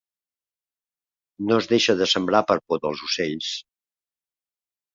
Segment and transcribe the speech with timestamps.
[1.51, 3.53] No es deixa de sembrar per por dels ocells.